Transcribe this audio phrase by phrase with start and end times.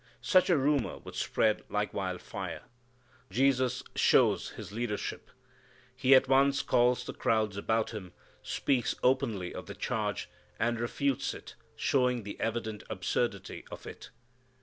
[0.23, 2.63] Such a rumor would Spread like wildfire.
[3.29, 5.29] Jesus shows His leadership.
[5.95, 8.11] He at once calls the crowds about Him,
[8.41, 10.27] speaks openly of the charge,
[10.57, 14.09] and refutes it, showing the evident absurdity of it.